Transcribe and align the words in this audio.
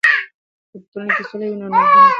که 0.69 0.77
په 0.81 0.85
ټولنه 0.91 1.11
کې 1.17 1.23
سوله 1.29 1.45
وي، 1.49 1.55
نو 1.59 1.65
ژوند 1.69 1.75
به 1.75 1.79
خوشحاله 1.81 1.97
وي. 2.01 2.07